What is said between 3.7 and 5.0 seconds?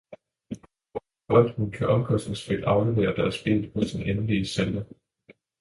hos den endelige sælger.